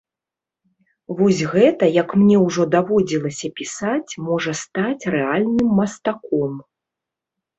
[1.17, 6.53] Вось гэта, як мне ўжо даводзілася пісаць, можа стаць рэальным мастком.